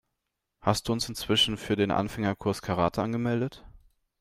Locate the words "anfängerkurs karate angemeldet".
1.91-3.63